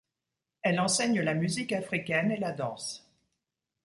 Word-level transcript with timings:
Elle 0.63 0.79
enseigne 0.79 1.21
la 1.21 1.35
musique 1.35 1.71
africaine 1.71 2.31
et 2.31 2.37
la 2.39 2.53
danse. 2.53 3.07